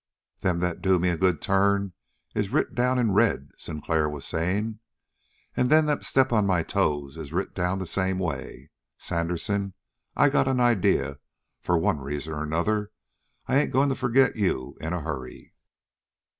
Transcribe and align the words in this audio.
"Them 0.41 0.57
that 0.61 0.81
do 0.81 0.97
me 0.97 1.09
a 1.09 1.15
good 1.15 1.43
turn 1.43 1.93
is 2.33 2.49
writ 2.49 2.73
down 2.73 2.97
in 2.97 3.11
red," 3.13 3.51
Sinclair 3.59 4.09
was 4.09 4.25
saying; 4.25 4.79
"and 5.55 5.69
them 5.69 5.85
that 5.85 6.03
step 6.05 6.33
on 6.33 6.47
my 6.47 6.63
toes 6.63 7.17
is 7.17 7.31
writ 7.31 7.53
down 7.53 7.77
the 7.77 7.85
same 7.85 8.17
way. 8.17 8.71
Sandersen, 8.97 9.75
I 10.15 10.29
got 10.29 10.47
an 10.47 10.59
idea 10.59 11.05
that 11.07 11.19
for 11.59 11.77
one 11.77 11.99
reason 11.99 12.33
or 12.33 12.41
another 12.41 12.89
I 13.45 13.57
ain't 13.59 13.71
going 13.71 13.89
to 13.89 13.95
forget 13.95 14.35
you 14.35 14.75
in 14.81 14.91
a 14.91 15.01
hurry." 15.01 15.53